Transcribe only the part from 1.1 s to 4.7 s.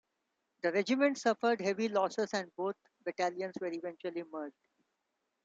suffered heavy losses and both battalions were eventually merged.